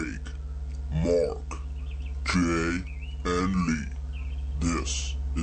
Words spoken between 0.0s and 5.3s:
Craig, Mark, Jay, and Lee. This